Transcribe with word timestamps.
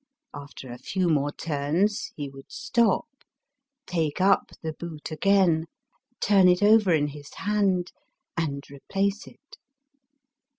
After 0.33 0.71
a 0.71 0.79
few 0.79 1.09
more 1.09 1.31
turns 1.31 2.11
he 2.15 2.27
would 2.27 2.51
stop, 2.51 3.05
take 3.85 4.19
up 4.19 4.47
the 4.63 4.73
boot 4.73 5.11
again, 5.11 5.67
turn 6.19 6.47
it 6.47 6.63
over 6.63 6.91
in 6.91 7.09
his 7.09 7.31
hand, 7.35 7.91
and 8.35 8.63
replace 8.71 9.27
it. 9.27 9.59